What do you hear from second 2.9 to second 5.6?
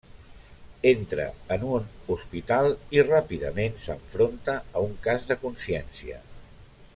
i ràpidament s’enfronta a un cas de